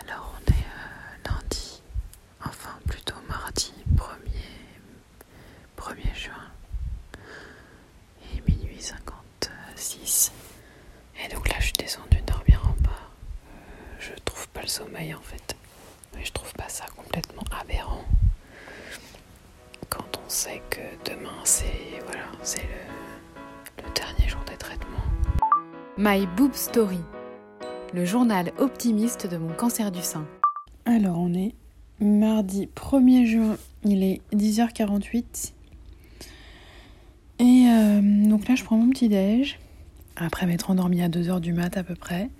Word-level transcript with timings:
Alors 0.00 0.34
on 0.40 0.50
est 0.52 0.56
euh, 0.56 1.30
lundi, 1.30 1.82
enfin 2.44 2.70
plutôt 2.86 3.14
mardi 3.28 3.72
1er, 3.96 4.76
1er 5.76 6.14
juin 6.14 6.50
et 8.34 8.40
minuit 8.50 8.80
56. 8.80 10.32
Et 11.24 11.28
donc 11.34 11.48
là 11.48 11.56
je 11.58 11.64
suis 11.66 11.72
descendue 11.74 12.20
dormir 12.26 12.60
en 12.66 12.82
bas. 12.82 12.90
Euh, 12.90 13.96
je 13.98 14.12
trouve 14.24 14.48
pas 14.48 14.62
le 14.62 14.68
sommeil 14.68 15.14
en 15.14 15.20
fait. 15.20 15.56
Mais 16.14 16.24
je 16.24 16.32
trouve 16.32 16.52
pas 16.54 16.68
ça 16.68 16.84
complètement 16.96 17.44
aberrant. 17.60 18.04
Quand 19.88 20.18
on 20.24 20.28
sait 20.28 20.62
que 20.70 20.80
demain 21.10 21.40
c'est 21.44 22.00
voilà, 22.06 22.24
c'est 22.42 22.62
le, 22.62 23.84
le 23.84 23.90
dernier 23.94 24.28
jour 24.28 24.40
des 24.46 24.56
traitements. 24.56 24.88
My 25.98 26.26
Boob 26.26 26.54
Story, 26.54 27.00
le 27.94 28.04
journal 28.06 28.52
optimiste 28.58 29.26
de 29.26 29.36
mon 29.36 29.52
cancer 29.52 29.92
du 29.92 30.00
sein. 30.00 30.26
Alors 30.84 31.18
on 31.18 31.34
est 31.34 31.54
mardi 32.00 32.68
1er 32.74 33.26
juin, 33.26 33.56
il 33.84 34.02
est 34.02 34.20
10h48. 34.32 35.52
Et 37.38 37.66
euh, 37.68 38.00
donc 38.28 38.48
là 38.48 38.54
je 38.54 38.64
prends 38.64 38.76
mon 38.76 38.88
petit 38.90 39.08
déj, 39.08 39.58
après 40.16 40.46
m'être 40.46 40.70
endormie 40.70 41.02
à 41.02 41.08
2h 41.08 41.40
du 41.40 41.52
mat 41.52 41.76
à 41.76 41.82
peu 41.82 41.94
près. 41.94 42.30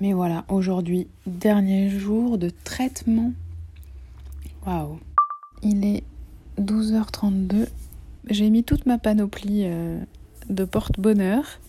Mais 0.00 0.12
voilà, 0.12 0.44
aujourd'hui, 0.48 1.08
dernier 1.26 1.88
jour 1.88 2.36
de 2.36 2.50
traitement. 2.64 3.32
Waouh. 4.66 4.98
Il 5.62 5.86
est 5.86 6.04
12h32. 6.60 7.68
J'ai 8.28 8.50
mis 8.50 8.62
toute 8.62 8.84
ma 8.84 8.98
panoplie 8.98 9.62
euh, 9.64 9.98
de 10.50 10.64
porte-bonheur 10.64 11.60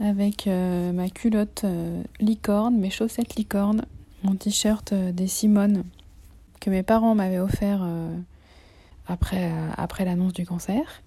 avec 0.00 0.46
euh, 0.46 0.92
ma 0.92 1.08
culotte 1.08 1.62
euh, 1.64 2.02
licorne, 2.20 2.76
mes 2.76 2.90
chaussettes 2.90 3.36
licorne, 3.36 3.84
mon 4.22 4.34
t-shirt 4.34 4.92
euh, 4.92 5.12
des 5.12 5.26
Simone 5.26 5.84
que 6.60 6.70
mes 6.70 6.82
parents 6.82 7.14
m'avaient 7.14 7.40
offert 7.40 7.84
après, 9.08 9.50
après 9.76 10.04
l'annonce 10.04 10.32
du 10.32 10.46
cancer. 10.46 11.02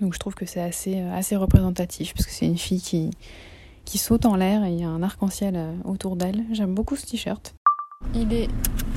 Donc 0.00 0.12
je 0.12 0.18
trouve 0.18 0.34
que 0.34 0.44
c'est 0.44 0.60
assez, 0.60 0.98
assez 0.98 1.36
représentatif 1.36 2.14
parce 2.14 2.26
que 2.26 2.32
c'est 2.32 2.46
une 2.46 2.58
fille 2.58 2.80
qui, 2.80 3.12
qui 3.84 3.96
saute 3.96 4.26
en 4.26 4.34
l'air 4.34 4.64
et 4.64 4.72
il 4.72 4.80
y 4.80 4.82
a 4.82 4.88
un 4.88 5.04
arc-en-ciel 5.04 5.56
autour 5.84 6.16
d'elle. 6.16 6.42
J'aime 6.50 6.74
beaucoup 6.74 6.96
ce 6.96 7.06
t-shirt. 7.06 7.54
Il 8.12 8.32
est 8.32 8.48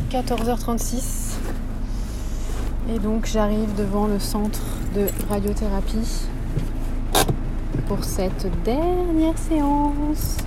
14h36 0.09 1.35
et 2.89 2.97
donc 2.97 3.27
j'arrive 3.27 3.75
devant 3.75 4.07
le 4.07 4.17
centre 4.17 4.63
de 4.95 5.05
radiothérapie 5.29 6.25
pour 7.93 8.05
cette 8.05 8.47
dernière 8.63 9.37
séance. 9.37 10.37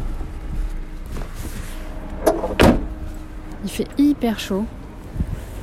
Il 3.63 3.69
fait 3.71 3.87
hyper 3.99 4.41
chaud, 4.41 4.65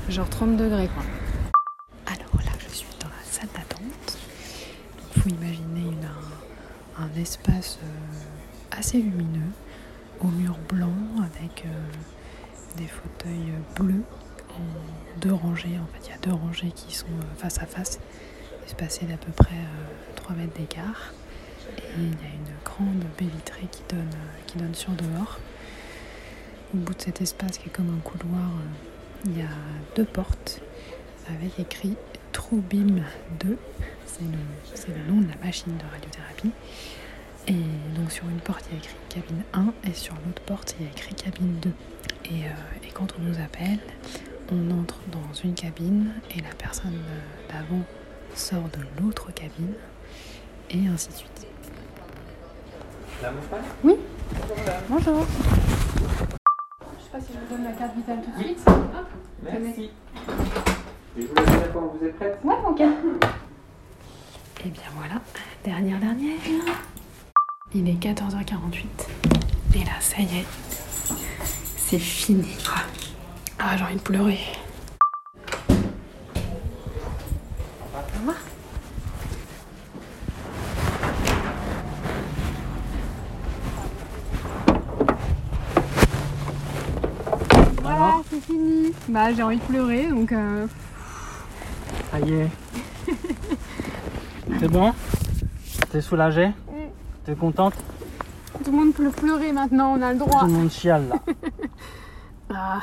genre 0.07 0.29
30 0.29 0.57
degrés 0.57 0.89
quoi. 0.89 1.03
Alors 2.05 2.45
là, 2.45 2.51
je 2.59 2.71
suis 2.71 2.85
dans 2.99 3.07
la 3.07 3.23
salle 3.23 3.47
d'attente. 3.55 4.19
Il 5.15 5.21
faut 5.23 5.29
imaginer 5.29 5.81
une- 5.89 7.03
un, 7.03 7.19
espace 7.19 7.79
euh, 7.83 8.77
assez 8.77 8.99
lumineux, 9.01 9.51
au 10.19 10.27
mur 10.27 10.59
blanc 10.69 10.93
avec 11.17 11.65
euh, 11.65 12.77
des 12.77 12.85
fauteuils 12.87 13.53
bleus 13.79 14.03
en 14.51 15.19
deux 15.19 15.33
rangées. 15.33 15.79
En 15.81 15.87
fait, 15.95 16.05
il 16.05 16.11
y 16.11 16.13
a 16.13 16.19
deux 16.19 16.33
rangées 16.33 16.73
qui 16.75 16.93
sont 16.93 17.07
euh, 17.07 17.39
face 17.39 17.57
à 17.57 17.65
face, 17.65 17.99
espacées 18.67 19.07
d'à 19.07 19.17
peu 19.17 19.31
près 19.31 19.55
euh, 19.55 20.15
3 20.17 20.35
mètres 20.35 20.55
d'écart. 20.55 21.11
Et 21.77 21.99
il 21.99 22.03
y 22.03 22.31
a 22.31 22.33
une 22.33 22.55
grande 22.63 23.03
baie 23.17 23.25
vitrée 23.25 23.67
qui 23.71 23.81
donne, 23.89 23.99
euh, 23.99 24.41
qui 24.47 24.57
donne 24.57 24.75
sur 24.75 24.91
dehors. 24.91 25.39
Au 26.73 26.77
bout 26.77 26.93
de 26.93 27.01
cet 27.01 27.21
espace 27.21 27.57
qui 27.57 27.67
est 27.67 27.71
comme 27.71 27.93
un 27.93 27.99
couloir, 27.99 28.49
euh, 28.49 29.25
il 29.25 29.37
y 29.37 29.41
a 29.41 29.49
deux 29.95 30.05
portes 30.05 30.61
avec 31.27 31.59
écrit 31.59 31.95
Troubim 32.31 33.03
2. 33.39 33.57
C'est 34.05 34.89
le, 34.89 35.13
nom 35.13 35.21
de 35.21 35.27
la 35.27 35.37
machine 35.43 35.75
de 35.77 35.83
radiothérapie. 35.91 36.51
Et 37.47 37.53
donc 37.95 38.11
sur 38.11 38.27
une 38.29 38.39
porte, 38.39 38.65
il 38.69 38.73
y 38.73 38.75
a 38.75 38.79
écrit 38.79 38.95
cabine 39.09 39.43
1 39.53 39.73
et 39.89 39.93
sur 39.93 40.13
l'autre 40.25 40.41
porte, 40.43 40.75
il 40.79 40.85
y 40.85 40.89
a 40.89 40.91
écrit 40.91 41.15
cabine 41.15 41.55
2. 41.61 41.71
Et, 42.25 42.29
euh, 42.45 42.87
et 42.87 42.91
quand 42.93 43.07
on 43.19 43.23
nous 43.23 43.39
appelle, 43.39 43.79
on 44.51 44.71
entre 44.79 44.99
dans 45.11 45.33
une 45.43 45.53
cabine 45.53 46.11
et 46.35 46.41
la 46.41 46.53
personne 46.57 46.99
d'avant 47.49 47.83
sort 48.35 48.69
de 48.69 49.01
l'autre 49.01 49.31
cabine 49.33 49.73
et 50.69 50.87
ainsi 50.87 51.09
de 51.09 51.13
suite. 51.13 51.40
Oui. 53.83 53.95
Bonjour. 54.89 55.25
Je 56.81 57.03
sais 57.03 57.09
pas 57.11 57.19
si 57.19 57.27
je 57.33 57.37
vous 57.39 57.45
donne 57.55 57.63
la 57.65 57.71
carte 57.73 57.95
vitale 57.95 58.19
tout 58.23 58.31
de 58.31 58.43
suite. 58.43 58.59
Hop. 58.67 59.07
Merci. 59.43 59.91
Et 61.17 61.21
je 61.21 61.27
vous 61.27 61.35
laisse 61.35 61.69
quand 61.73 61.93
vous 61.99 62.05
êtes 62.05 62.15
prête. 62.15 62.39
Ouais, 62.43 62.55
ok. 62.67 62.79
Et 62.81 62.85
Eh 64.65 64.69
bien 64.69 64.81
voilà, 64.95 65.21
dernière, 65.63 65.99
dernière. 65.99 66.39
Il 67.75 67.87
est 67.87 67.93
14h48. 68.03 68.85
Et 69.75 69.79
là, 69.85 69.91
ça 69.99 70.17
y 70.21 70.39
est. 70.39 70.45
C'est 71.77 71.99
fini. 71.99 72.57
Ah, 72.75 72.81
Ah, 73.59 73.77
j'ai 73.77 73.83
envie 73.83 73.95
de 73.97 74.01
pleurer. 74.01 74.39
Au 77.93 78.19
revoir. 78.19 78.37
Voilà, 87.97 88.21
c'est 88.29 88.41
fini. 88.41 88.91
Bah, 89.09 89.33
j'ai 89.33 89.43
envie 89.43 89.57
de 89.57 89.61
pleurer, 89.63 90.07
donc... 90.07 90.31
euh, 90.31 90.67
Ça 92.11 92.19
y 92.19 92.33
est. 92.33 92.47
C'est 94.59 94.67
bon? 94.67 94.93
T'es 95.91 96.01
soulagée? 96.01 96.51
T'es 97.25 97.35
contente? 97.35 97.73
Tout 98.63 98.71
le 98.71 98.77
monde 98.77 98.93
peut 98.93 99.09
pleurer 99.09 99.51
maintenant, 99.51 99.93
on 99.97 100.01
a 100.01 100.13
le 100.13 100.19
droit. 100.19 100.41
Tout 100.41 100.45
le 100.47 100.51
monde 100.53 100.71
chiale 100.71 101.07
là. 101.09 101.19
Ah. 102.53 102.81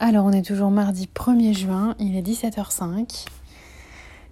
Alors 0.00 0.26
on 0.26 0.32
est 0.32 0.42
toujours 0.44 0.70
mardi 0.70 1.08
1er 1.14 1.56
juin, 1.56 1.94
il 1.98 2.14
est 2.14 2.20
17h05. 2.22 3.24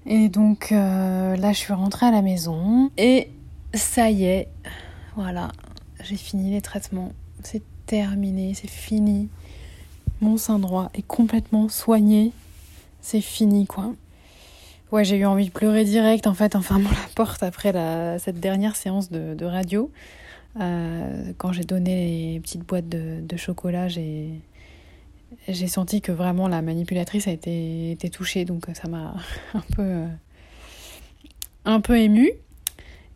Et 0.05 0.29
donc 0.29 0.71
euh, 0.71 1.35
là 1.37 1.53
je 1.53 1.57
suis 1.59 1.73
rentrée 1.73 2.05
à 2.07 2.11
la 2.11 2.21
maison 2.21 2.91
et 2.99 3.31
ça 3.73 4.11
y 4.11 4.25
est, 4.25 4.49
voilà, 5.17 5.49
j'ai 6.05 6.17
fini 6.17 6.51
les 6.53 6.61
traitements. 6.61 7.13
C'est 7.43 7.63
terminé, 7.87 8.53
c'est 8.55 8.69
fini. 8.71 9.31
Mon 10.21 10.37
sein 10.37 10.59
droit 10.59 10.91
est 10.95 11.07
complètement 11.07 11.69
soigné. 11.69 12.33
C'est 13.01 13.21
fini 13.21 13.67
quoi. 13.67 13.93
Ouais, 14.93 15.05
j'ai 15.05 15.17
eu 15.17 15.27
envie 15.27 15.47
de 15.47 15.51
pleurer 15.51 15.85
direct 15.85 16.27
en 16.29 16.35
fait 16.35 16.55
en 16.55 16.63
fermant 16.63 16.91
la 16.91 17.09
porte 17.17 17.43
après 17.43 17.73
la, 17.73 18.19
cette 18.19 18.39
dernière 18.39 18.77
séance 18.77 19.11
de, 19.11 19.45
radio. 19.45 19.91
Euh, 20.61 21.33
quand 21.39 21.53
j'ai 21.53 21.65
donné 21.65 22.33
les 22.35 22.41
petites 22.41 22.63
boîtes 22.63 22.89
de, 22.89 23.37
chocolat, 23.37 23.89
j'ai 23.89 24.41
senti 25.67 26.01
que 26.01 26.13
vraiment 26.13 26.47
la 26.47 26.63
manipulatrice 26.63 27.27
a 27.27 27.33
été, 27.33 27.99
touchée, 28.13 28.45
donc 28.45 28.67
ça 28.75 28.89
m'a 28.89 29.15
un 29.55 29.65
peu, 29.75 29.83
euh, 29.83 30.07
un 31.65 31.81
peu 31.81 31.99
émue. 31.99 32.31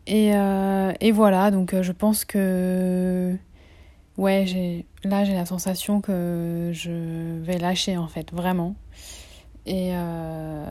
Et, 0.07 0.35
euh, 0.35 0.91
voilà, 1.13 1.51
donc 1.51 1.73
je 1.81 1.91
pense 1.93 2.25
que 2.25 3.33
ouais, 4.21 4.85
là 5.03 5.25
j'ai 5.25 5.33
la 5.33 5.45
sensation 5.45 5.99
que 5.99 6.69
je 6.73 7.41
vais 7.41 7.57
lâcher 7.57 7.97
en 7.97 8.07
fait, 8.07 8.31
vraiment. 8.31 8.75
Et, 9.65 9.91
euh, 9.93 10.65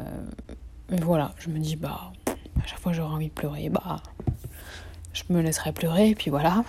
voilà, 1.03 1.33
je 1.39 1.51
me 1.51 1.59
dis 1.59 1.77
bah 1.77 2.13
à 2.27 2.67
chaque 2.67 2.79
fois 2.79 2.93
que 2.93 2.97
j'aurai 2.97 3.15
envie 3.15 3.29
de 3.29 3.33
pleurer, 3.33 3.69
bah 3.69 4.03
je 5.13 5.25
me 5.31 5.43
laisserai 5.43 5.73
pleurer, 5.73 6.11
et 6.11 6.15
puis 6.15 6.31
voilà. 6.31 6.65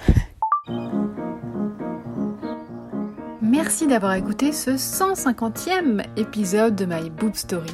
Merci 3.42 3.88
d'avoir 3.88 4.14
écouté 4.14 4.52
ce 4.52 4.72
150e 4.72 6.04
épisode 6.18 6.76
de 6.76 6.86
My 6.86 7.10
Boob 7.10 7.36
Story. 7.36 7.70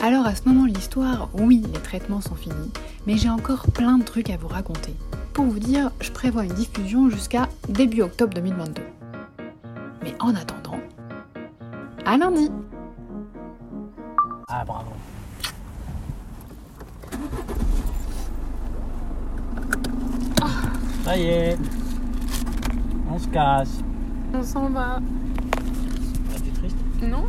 Alors 0.00 0.26
à 0.26 0.34
ce 0.34 0.48
moment 0.48 0.64
de 0.66 0.74
l'histoire, 0.74 1.28
oui, 1.34 1.64
les 1.72 1.80
traitements 1.80 2.20
sont 2.20 2.36
finis, 2.36 2.72
mais 3.06 3.16
j'ai 3.16 3.30
encore 3.30 3.66
plein 3.72 3.98
de 3.98 4.04
trucs 4.04 4.30
à 4.30 4.36
vous 4.36 4.48
raconter. 4.48 4.94
Pour 5.38 5.46
vous 5.46 5.60
dire, 5.60 5.92
je 6.00 6.10
prévois 6.10 6.44
une 6.46 6.52
diffusion 6.52 7.08
jusqu'à 7.10 7.48
début 7.68 8.02
octobre 8.02 8.34
2022. 8.34 8.82
Mais 10.02 10.12
en 10.18 10.34
attendant, 10.34 10.80
à 12.04 12.18
lundi 12.18 12.50
Ah 14.48 14.64
bravo. 14.66 14.90
Ça 21.04 21.16
y 21.16 21.22
est. 21.22 21.58
On 23.08 23.16
se 23.20 23.28
casse. 23.28 23.78
On 24.34 24.42
s'en 24.42 24.70
va. 24.70 24.98
T'es 26.32 26.50
triste? 26.50 26.76
Non 27.00 27.26